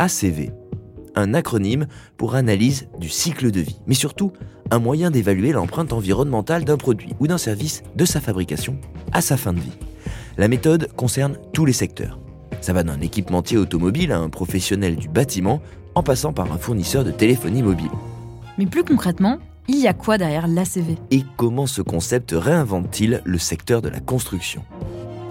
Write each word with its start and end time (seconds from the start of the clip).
ACV, 0.00 0.50
un 1.14 1.34
acronyme 1.34 1.86
pour 2.16 2.34
analyse 2.34 2.88
du 2.98 3.10
cycle 3.10 3.50
de 3.50 3.60
vie, 3.60 3.76
mais 3.86 3.94
surtout 3.94 4.32
un 4.70 4.78
moyen 4.78 5.10
d'évaluer 5.10 5.52
l'empreinte 5.52 5.92
environnementale 5.92 6.64
d'un 6.64 6.78
produit 6.78 7.12
ou 7.20 7.26
d'un 7.26 7.36
service 7.36 7.82
de 7.96 8.06
sa 8.06 8.18
fabrication 8.20 8.78
à 9.12 9.20
sa 9.20 9.36
fin 9.36 9.52
de 9.52 9.60
vie. 9.60 9.76
La 10.38 10.48
méthode 10.48 10.90
concerne 10.96 11.36
tous 11.52 11.66
les 11.66 11.74
secteurs. 11.74 12.18
Ça 12.62 12.72
va 12.72 12.82
d'un 12.82 13.00
équipementier 13.02 13.58
automobile 13.58 14.12
à 14.12 14.18
un 14.18 14.30
professionnel 14.30 14.96
du 14.96 15.08
bâtiment 15.08 15.60
en 15.94 16.02
passant 16.02 16.32
par 16.32 16.50
un 16.50 16.56
fournisseur 16.56 17.04
de 17.04 17.10
téléphonie 17.10 17.62
mobile. 17.62 17.90
Mais 18.56 18.64
plus 18.64 18.84
concrètement, 18.84 19.38
il 19.68 19.78
y 19.78 19.86
a 19.86 19.92
quoi 19.92 20.16
derrière 20.16 20.48
l'ACV 20.48 20.96
Et 21.10 21.24
comment 21.36 21.66
ce 21.66 21.82
concept 21.82 22.32
réinvente-t-il 22.32 23.20
le 23.24 23.38
secteur 23.38 23.82
de 23.82 23.90
la 23.90 24.00
construction? 24.00 24.62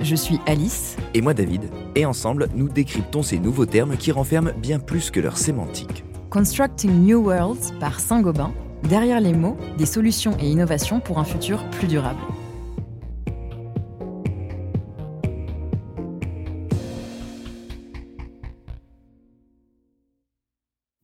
Je 0.02 0.16
suis 0.16 0.40
Alice. 0.46 0.96
Et 1.14 1.22
moi 1.22 1.34
David. 1.34 1.70
Et 1.96 2.06
ensemble, 2.06 2.48
nous 2.56 2.70
décryptons 2.70 3.22
ces 3.22 3.38
nouveaux 3.38 3.66
termes 3.66 3.98
qui 3.98 4.12
renferment 4.12 4.54
bien 4.58 4.80
plus 4.80 5.12
que 5.12 5.20
leur 5.20 5.38
sémantique. 5.38 6.06
Constructing 6.30 7.06
New 7.06 7.22
Worlds 7.22 7.78
par 7.80 8.00
Saint-Gobain. 8.00 8.54
Derrière 8.84 9.20
les 9.20 9.34
mots, 9.34 9.58
des 9.78 9.86
solutions 9.86 10.38
et 10.40 10.50
innovations 10.50 11.02
pour 11.02 11.20
un 11.20 11.26
futur 11.26 11.70
plus 11.72 11.88
durable. 11.88 12.20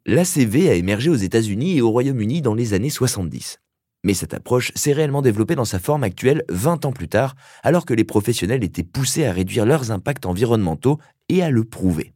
L'ACV 0.06 0.70
a 0.70 0.76
émergé 0.76 1.10
aux 1.10 1.16
États-Unis 1.16 1.78
et 1.78 1.82
au 1.82 1.90
Royaume-Uni 1.90 2.42
dans 2.42 2.54
les 2.54 2.74
années 2.74 2.90
70. 2.90 3.60
Mais 4.06 4.14
cette 4.14 4.36
approche 4.36 4.72
s'est 4.76 4.94
réellement 4.94 5.24
développée 5.24 5.56
dans 5.56 5.66
sa 5.66 5.80
forme 5.80 6.04
actuelle 6.04 6.44
20 6.50 6.86
ans 6.86 6.92
plus 6.92 7.08
tard, 7.08 7.36
alors 7.64 7.86
que 7.86 7.94
les 7.96 8.04
professionnels 8.04 8.64
étaient 8.64 8.84
poussés 8.84 9.26
à 9.26 9.34
réduire 9.34 9.66
leurs 9.66 9.90
impacts 9.90 10.28
environnementaux 10.28 11.00
et 11.28 11.42
à 11.42 11.50
le 11.50 11.64
prouver. 11.64 12.14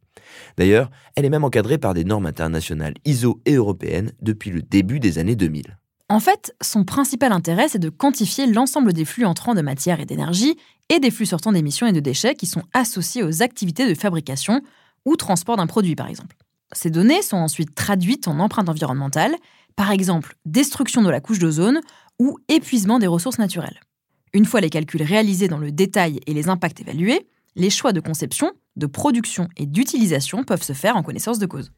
D'ailleurs, 0.56 0.88
elle 1.16 1.24
est 1.24 1.30
même 1.30 1.42
encadrée 1.42 1.78
par 1.78 1.92
des 1.92 2.04
normes 2.04 2.26
internationales 2.26 2.94
ISO 3.04 3.40
et 3.44 3.54
européennes 3.54 4.12
depuis 4.22 4.50
le 4.50 4.62
début 4.62 5.00
des 5.00 5.18
années 5.18 5.34
2000. 5.34 5.78
En 6.08 6.20
fait, 6.20 6.54
son 6.62 6.84
principal 6.84 7.32
intérêt, 7.32 7.68
c'est 7.68 7.80
de 7.80 7.88
quantifier 7.88 8.46
l'ensemble 8.46 8.92
des 8.92 9.04
flux 9.04 9.24
entrants 9.24 9.54
de 9.54 9.60
matière 9.60 9.98
et 9.98 10.06
d'énergie 10.06 10.56
et 10.90 11.00
des 11.00 11.10
flux 11.10 11.26
sortant 11.26 11.50
d'émissions 11.50 11.88
et 11.88 11.92
de 11.92 11.98
déchets 11.98 12.36
qui 12.36 12.46
sont 12.46 12.62
associés 12.72 13.24
aux 13.24 13.42
activités 13.42 13.88
de 13.88 13.98
fabrication 13.98 14.62
ou 15.04 15.16
transport 15.16 15.56
d'un 15.56 15.66
produit, 15.66 15.96
par 15.96 16.06
exemple. 16.06 16.36
Ces 16.72 16.90
données 16.90 17.22
sont 17.22 17.36
ensuite 17.36 17.74
traduites 17.74 18.28
en 18.28 18.38
empreintes 18.38 18.68
environnementales, 18.68 19.34
par 19.80 19.92
exemple 19.92 20.34
destruction 20.44 21.00
de 21.00 21.08
la 21.08 21.22
couche 21.22 21.38
d'ozone 21.38 21.80
ou 22.18 22.36
épuisement 22.48 22.98
des 22.98 23.06
ressources 23.06 23.38
naturelles. 23.38 23.80
Une 24.34 24.44
fois 24.44 24.60
les 24.60 24.68
calculs 24.68 25.02
réalisés 25.02 25.48
dans 25.48 25.56
le 25.56 25.72
détail 25.72 26.20
et 26.26 26.34
les 26.34 26.50
impacts 26.50 26.82
évalués, 26.82 27.26
les 27.56 27.70
choix 27.70 27.94
de 27.94 28.00
conception, 28.00 28.52
de 28.76 28.84
production 28.84 29.48
et 29.56 29.64
d'utilisation 29.64 30.44
peuvent 30.44 30.62
se 30.62 30.74
faire 30.74 30.98
en 30.98 31.02
connaissance 31.02 31.38
de 31.38 31.46
cause. 31.46 31.72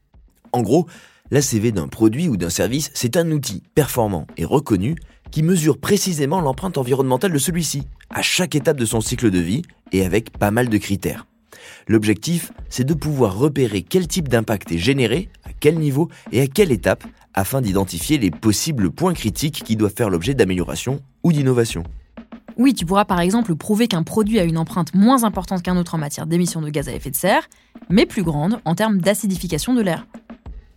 En 0.51 0.63
gros, 0.63 0.85
l'ACV 1.31 1.71
d'un 1.71 1.87
produit 1.87 2.27
ou 2.27 2.35
d'un 2.35 2.49
service, 2.49 2.91
c'est 2.93 3.15
un 3.15 3.31
outil 3.31 3.63
performant 3.73 4.27
et 4.35 4.43
reconnu 4.43 4.97
qui 5.31 5.41
mesure 5.41 5.77
précisément 5.77 6.41
l'empreinte 6.41 6.77
environnementale 6.77 7.31
de 7.31 7.37
celui-ci, 7.37 7.83
à 8.09 8.21
chaque 8.21 8.55
étape 8.55 8.75
de 8.75 8.85
son 8.85 8.99
cycle 8.99 9.31
de 9.31 9.39
vie 9.39 9.61
et 9.93 10.05
avec 10.05 10.37
pas 10.37 10.51
mal 10.51 10.67
de 10.67 10.77
critères. 10.77 11.25
L'objectif, 11.87 12.51
c'est 12.67 12.83
de 12.83 12.93
pouvoir 12.93 13.37
repérer 13.37 13.81
quel 13.81 14.09
type 14.09 14.27
d'impact 14.27 14.73
est 14.73 14.77
généré, 14.77 15.29
quel 15.63 15.79
niveau 15.79 16.09
et 16.33 16.41
à 16.41 16.47
quelle 16.47 16.73
étape, 16.73 17.05
afin 17.33 17.61
d'identifier 17.61 18.17
les 18.17 18.31
possibles 18.31 18.91
points 18.91 19.13
critiques 19.13 19.63
qui 19.63 19.77
doivent 19.77 19.93
faire 19.95 20.09
l'objet 20.09 20.33
d'amélioration 20.33 20.99
ou 21.23 21.31
d'innovation. 21.31 21.83
Oui, 22.57 22.73
tu 22.73 22.85
pourras 22.85 23.05
par 23.05 23.21
exemple 23.21 23.55
prouver 23.55 23.87
qu'un 23.87 24.03
produit 24.03 24.39
a 24.39 24.43
une 24.43 24.57
empreinte 24.57 24.93
moins 24.93 25.23
importante 25.23 25.63
qu'un 25.63 25.77
autre 25.77 25.95
en 25.95 25.97
matière 25.97 26.27
d'émissions 26.27 26.61
de 26.61 26.69
gaz 26.69 26.89
à 26.89 26.91
effet 26.93 27.11
de 27.11 27.15
serre, 27.15 27.47
mais 27.89 28.05
plus 28.05 28.23
grande 28.23 28.59
en 28.65 28.75
termes 28.75 28.97
d'acidification 28.97 29.73
de 29.73 29.81
l'air. 29.81 30.05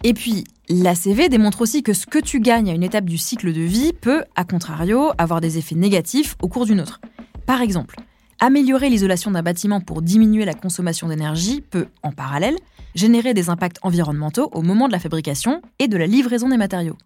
Et 0.04 0.14
puis, 0.14 0.44
l'ACV 0.68 1.28
démontre 1.28 1.62
aussi 1.62 1.82
que 1.82 1.92
ce 1.92 2.06
que 2.06 2.20
tu 2.20 2.38
gagnes 2.38 2.70
à 2.70 2.72
une 2.72 2.84
étape 2.84 3.06
du 3.06 3.18
cycle 3.18 3.52
de 3.52 3.62
vie 3.62 3.92
peut, 3.92 4.22
à 4.36 4.44
contrario, 4.44 5.10
avoir 5.18 5.40
des 5.40 5.58
effets 5.58 5.74
négatifs 5.74 6.36
au 6.40 6.46
cours 6.46 6.64
d'une 6.64 6.80
autre. 6.80 7.00
Par 7.44 7.60
exemple, 7.60 7.96
Améliorer 8.38 8.90
l'isolation 8.90 9.30
d'un 9.30 9.42
bâtiment 9.42 9.80
pour 9.80 10.02
diminuer 10.02 10.44
la 10.44 10.52
consommation 10.52 11.08
d'énergie 11.08 11.62
peut, 11.62 11.86
en 12.02 12.12
parallèle, 12.12 12.56
générer 12.96 13.34
des 13.34 13.48
impacts 13.48 13.78
environnementaux 13.82 14.48
au 14.52 14.62
moment 14.62 14.88
de 14.88 14.92
la 14.92 14.98
fabrication 14.98 15.62
et 15.78 15.86
de 15.86 15.96
la 15.96 16.08
livraison 16.08 16.48
des 16.48 16.56
matériaux. 16.56 16.96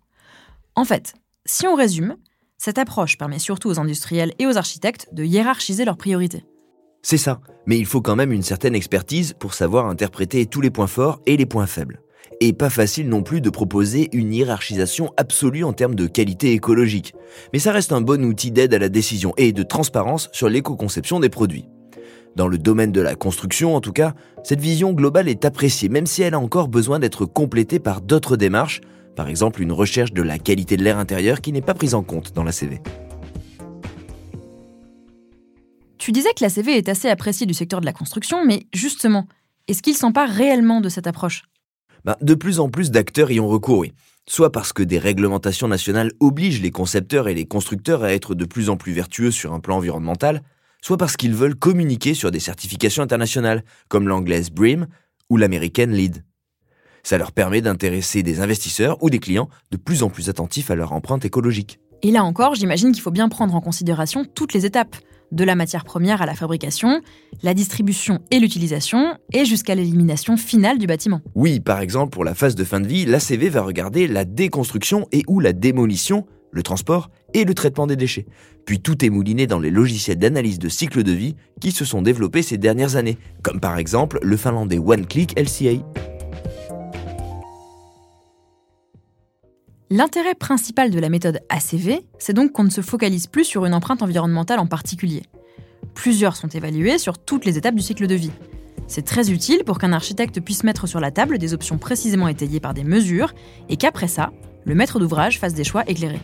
En 0.74 0.86
fait, 0.86 1.12
si 1.44 1.66
on 1.66 1.74
résume, 1.74 2.16
cette 2.56 2.78
approche 2.78 3.18
permet 3.18 3.38
surtout 3.38 3.68
aux 3.68 3.78
industriels 3.78 4.32
et 4.38 4.46
aux 4.46 4.56
architectes 4.56 5.08
de 5.12 5.24
hiérarchiser 5.24 5.84
leurs 5.84 5.98
priorités. 5.98 6.44
C'est 7.02 7.18
ça, 7.18 7.40
mais 7.66 7.78
il 7.78 7.86
faut 7.86 8.00
quand 8.00 8.16
même 8.16 8.32
une 8.32 8.42
certaine 8.42 8.74
expertise 8.74 9.34
pour 9.38 9.52
savoir 9.52 9.86
interpréter 9.86 10.46
tous 10.46 10.62
les 10.62 10.70
points 10.70 10.86
forts 10.86 11.20
et 11.26 11.36
les 11.36 11.46
points 11.46 11.66
faibles 11.66 12.00
et 12.40 12.52
pas 12.54 12.70
facile 12.70 13.08
non 13.08 13.22
plus 13.22 13.40
de 13.40 13.50
proposer 13.50 14.08
une 14.12 14.32
hiérarchisation 14.32 15.12
absolue 15.16 15.64
en 15.64 15.72
termes 15.72 15.94
de 15.94 16.06
qualité 16.06 16.52
écologique. 16.52 17.14
Mais 17.52 17.58
ça 17.58 17.70
reste 17.70 17.92
un 17.92 18.00
bon 18.00 18.24
outil 18.24 18.50
d'aide 18.50 18.74
à 18.74 18.78
la 18.78 18.88
décision 18.88 19.34
et 19.36 19.52
de 19.52 19.62
transparence 19.62 20.30
sur 20.32 20.48
l'éco-conception 20.48 21.20
des 21.20 21.28
produits. 21.28 21.66
Dans 22.36 22.48
le 22.48 22.58
domaine 22.58 22.92
de 22.92 23.00
la 23.00 23.14
construction, 23.14 23.74
en 23.74 23.80
tout 23.80 23.92
cas, 23.92 24.14
cette 24.44 24.60
vision 24.60 24.92
globale 24.92 25.28
est 25.28 25.44
appréciée, 25.44 25.88
même 25.88 26.06
si 26.06 26.22
elle 26.22 26.34
a 26.34 26.38
encore 26.38 26.68
besoin 26.68 26.98
d'être 26.98 27.26
complétée 27.26 27.78
par 27.78 28.00
d'autres 28.00 28.36
démarches, 28.36 28.80
par 29.16 29.28
exemple 29.28 29.60
une 29.60 29.72
recherche 29.72 30.12
de 30.12 30.22
la 30.22 30.38
qualité 30.38 30.76
de 30.76 30.84
l'air 30.84 30.98
intérieur 30.98 31.40
qui 31.40 31.52
n'est 31.52 31.60
pas 31.60 31.74
prise 31.74 31.94
en 31.94 32.02
compte 32.02 32.32
dans 32.32 32.44
la 32.44 32.52
CV. 32.52 32.80
Tu 35.98 36.12
disais 36.12 36.30
que 36.30 36.42
la 36.42 36.48
CV 36.48 36.76
est 36.76 36.88
assez 36.88 37.08
appréciée 37.08 37.46
du 37.46 37.54
secteur 37.54 37.80
de 37.80 37.86
la 37.86 37.92
construction, 37.92 38.46
mais 38.46 38.66
justement, 38.72 39.26
est-ce 39.68 39.82
qu'il 39.82 39.96
s'empare 39.96 40.30
réellement 40.30 40.80
de 40.80 40.88
cette 40.88 41.06
approche? 41.06 41.42
Ben, 42.04 42.16
de 42.22 42.34
plus 42.34 42.60
en 42.60 42.70
plus 42.70 42.90
d'acteurs 42.90 43.30
y 43.30 43.40
ont 43.40 43.48
recours, 43.48 43.84
Soit 44.30 44.52
parce 44.52 44.72
que 44.72 44.84
des 44.84 44.98
réglementations 44.98 45.66
nationales 45.66 46.12
obligent 46.20 46.62
les 46.62 46.70
concepteurs 46.70 47.26
et 47.26 47.34
les 47.34 47.46
constructeurs 47.46 48.04
à 48.04 48.12
être 48.12 48.36
de 48.36 48.44
plus 48.44 48.70
en 48.70 48.76
plus 48.76 48.92
vertueux 48.92 49.32
sur 49.32 49.52
un 49.52 49.58
plan 49.58 49.78
environnemental, 49.78 50.42
soit 50.82 50.96
parce 50.96 51.16
qu'ils 51.16 51.34
veulent 51.34 51.56
communiquer 51.56 52.14
sur 52.14 52.30
des 52.30 52.40
certifications 52.40 53.02
internationales, 53.02 53.64
comme 53.88 54.08
l'anglaise 54.08 54.50
BREEAM 54.50 54.86
ou 55.28 55.36
l'américaine 55.36 55.92
LEED. 55.92 56.24
Ça 57.02 57.18
leur 57.18 57.32
permet 57.32 57.62
d'intéresser 57.62 58.22
des 58.22 58.40
investisseurs 58.40 59.02
ou 59.02 59.10
des 59.10 59.18
clients 59.18 59.48
de 59.70 59.76
plus 59.76 60.02
en 60.02 60.10
plus 60.10 60.28
attentifs 60.28 60.70
à 60.70 60.74
leur 60.74 60.92
empreinte 60.92 61.24
écologique. 61.24 61.80
Et 62.02 62.10
là 62.10 62.24
encore, 62.24 62.54
j'imagine 62.54 62.92
qu'il 62.92 63.02
faut 63.02 63.10
bien 63.10 63.28
prendre 63.28 63.54
en 63.54 63.60
considération 63.60 64.24
toutes 64.24 64.54
les 64.54 64.66
étapes, 64.66 64.96
de 65.32 65.44
la 65.44 65.54
matière 65.54 65.84
première 65.84 66.22
à 66.22 66.26
la 66.26 66.34
fabrication, 66.34 67.02
la 67.42 67.54
distribution 67.54 68.20
et 68.30 68.40
l'utilisation, 68.40 69.16
et 69.32 69.44
jusqu'à 69.44 69.74
l'élimination 69.74 70.36
finale 70.36 70.78
du 70.78 70.86
bâtiment. 70.86 71.20
Oui, 71.34 71.60
par 71.60 71.80
exemple, 71.80 72.10
pour 72.10 72.24
la 72.24 72.34
phase 72.34 72.54
de 72.54 72.64
fin 72.64 72.80
de 72.80 72.86
vie, 72.86 73.04
l'ACV 73.06 73.48
va 73.48 73.62
regarder 73.62 74.08
la 74.08 74.24
déconstruction 74.24 75.06
et 75.12 75.22
ou 75.28 75.40
la 75.40 75.52
démolition, 75.52 76.26
le 76.50 76.62
transport 76.62 77.10
et 77.34 77.44
le 77.44 77.54
traitement 77.54 77.86
des 77.86 77.96
déchets. 77.96 78.26
Puis 78.64 78.80
tout 78.80 79.04
est 79.04 79.10
mouliné 79.10 79.46
dans 79.46 79.58
les 79.58 79.70
logiciels 79.70 80.18
d'analyse 80.18 80.58
de 80.58 80.68
cycle 80.68 81.02
de 81.02 81.12
vie 81.12 81.36
qui 81.60 81.72
se 81.72 81.84
sont 81.84 82.02
développés 82.02 82.42
ces 82.42 82.58
dernières 82.58 82.96
années, 82.96 83.18
comme 83.42 83.60
par 83.60 83.78
exemple 83.78 84.18
le 84.22 84.36
finlandais 84.36 84.78
OneClick 84.78 85.38
LCA. 85.38 85.84
L'intérêt 89.92 90.36
principal 90.36 90.90
de 90.90 91.00
la 91.00 91.08
méthode 91.08 91.40
ACV, 91.48 92.02
c'est 92.20 92.32
donc 92.32 92.52
qu'on 92.52 92.62
ne 92.62 92.70
se 92.70 92.80
focalise 92.80 93.26
plus 93.26 93.44
sur 93.44 93.66
une 93.66 93.74
empreinte 93.74 94.02
environnementale 94.02 94.60
en 94.60 94.66
particulier. 94.66 95.24
Plusieurs 95.94 96.36
sont 96.36 96.46
évalués 96.46 96.98
sur 96.98 97.18
toutes 97.18 97.44
les 97.44 97.58
étapes 97.58 97.74
du 97.74 97.82
cycle 97.82 98.06
de 98.06 98.14
vie. 98.14 98.30
C'est 98.86 99.04
très 99.04 99.32
utile 99.32 99.64
pour 99.64 99.78
qu'un 99.78 99.92
architecte 99.92 100.40
puisse 100.40 100.62
mettre 100.62 100.86
sur 100.86 101.00
la 101.00 101.10
table 101.10 101.38
des 101.38 101.54
options 101.54 101.76
précisément 101.76 102.28
étayées 102.28 102.60
par 102.60 102.72
des 102.72 102.84
mesures 102.84 103.32
et 103.68 103.76
qu'après 103.76 104.08
ça, 104.08 104.30
le 104.64 104.76
maître 104.76 105.00
d'ouvrage 105.00 105.40
fasse 105.40 105.54
des 105.54 105.64
choix 105.64 105.82
éclairés. 105.88 106.20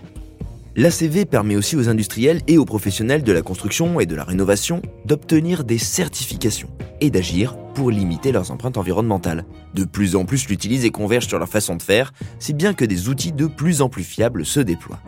L'ACV 0.78 1.24
permet 1.24 1.56
aussi 1.56 1.74
aux 1.74 1.88
industriels 1.88 2.42
et 2.48 2.58
aux 2.58 2.66
professionnels 2.66 3.22
de 3.22 3.32
la 3.32 3.40
construction 3.40 3.98
et 3.98 4.04
de 4.04 4.14
la 4.14 4.24
rénovation 4.24 4.82
d'obtenir 5.06 5.64
des 5.64 5.78
certifications 5.78 6.68
et 7.00 7.08
d'agir 7.08 7.56
pour 7.74 7.90
limiter 7.90 8.30
leurs 8.30 8.50
empreintes 8.50 8.76
environnementales. 8.76 9.46
De 9.72 9.84
plus 9.84 10.16
en 10.16 10.26
plus 10.26 10.46
l'utilisent 10.50 10.84
et 10.84 10.90
convergent 10.90 11.28
sur 11.28 11.38
leur 11.38 11.48
façon 11.48 11.76
de 11.76 11.82
faire, 11.82 12.12
si 12.38 12.52
bien 12.52 12.74
que 12.74 12.84
des 12.84 13.08
outils 13.08 13.32
de 13.32 13.46
plus 13.46 13.80
en 13.80 13.88
plus 13.88 14.04
fiables 14.04 14.44
se 14.44 14.60
déploient. 14.60 15.00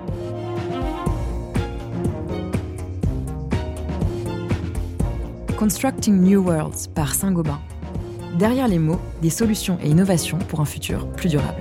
Constructing 5.59 6.19
New 6.19 6.43
Worlds 6.45 6.89
par 6.95 7.15
Saint-Gobain. 7.15 7.61
Derrière 8.39 8.69
les 8.69 8.79
mots, 8.79 9.01
des 9.21 9.29
solutions 9.29 9.79
et 9.83 9.89
innovations 9.91 10.39
pour 10.39 10.61
un 10.61 10.65
futur 10.65 11.07
plus 11.13 11.29
durable. 11.29 11.61